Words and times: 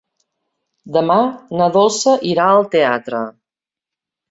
Demà 0.97 1.17
na 1.61 1.69
Dolça 1.77 2.15
irà 2.33 2.49
al 2.55 2.67
teatre. 2.79 3.23